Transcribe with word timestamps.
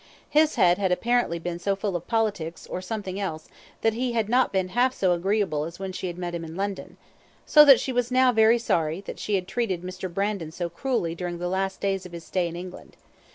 His 0.31 0.55
head 0.55 0.79
had 0.79 0.91
apparently 0.91 1.37
been 1.37 1.59
so 1.59 1.75
full 1.75 1.95
of 1.95 2.07
politics, 2.07 2.65
or 2.65 2.81
something 2.81 3.19
else, 3.19 3.47
that 3.81 3.93
he 3.93 4.13
had 4.13 4.29
not 4.29 4.51
been 4.51 4.69
half 4.69 4.95
so 4.95 5.11
agreeable 5.11 5.63
as 5.63 5.77
when 5.77 5.91
she 5.91 6.07
had 6.07 6.17
met 6.17 6.33
him 6.33 6.43
in 6.43 6.55
London, 6.55 6.97
so 7.45 7.63
that 7.65 7.79
she 7.79 7.91
was 7.91 8.09
now 8.09 8.31
very 8.31 8.57
sorry 8.57 9.01
that 9.01 9.19
she 9.19 9.35
had 9.35 9.47
treated 9.47 9.83
Mr. 9.83 10.11
Brandon 10.11 10.51
so 10.51 10.69
cruelly 10.71 11.13
during 11.13 11.37
the 11.37 11.47
last 11.47 11.79
days 11.81 12.03
of 12.07 12.13
his 12.13 12.23
stay 12.23 12.47
in 12.47 12.55
England. 12.55 12.97